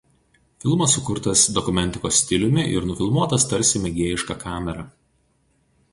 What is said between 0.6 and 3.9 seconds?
Filmas sukurtas dokumentikos stiliumi ir nufilmuotas tarsi